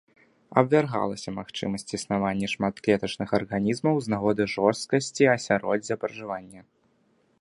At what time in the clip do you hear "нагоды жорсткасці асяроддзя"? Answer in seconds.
4.15-5.95